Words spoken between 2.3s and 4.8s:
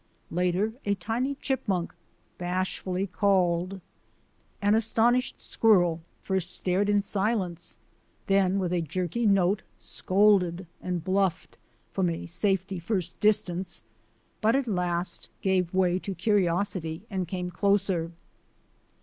bashfully called. An